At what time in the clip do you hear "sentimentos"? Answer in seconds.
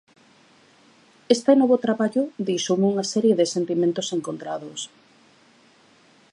3.55-4.07